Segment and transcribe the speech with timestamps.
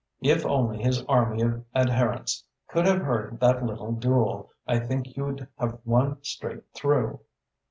[0.23, 5.47] If only his army of adherents could have heard that little duel, I think you'd
[5.59, 7.19] have won straight through!"